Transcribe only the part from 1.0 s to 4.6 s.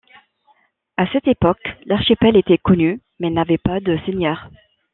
cette époque, l'archipel était connu, mais n'avait pas de seigneur.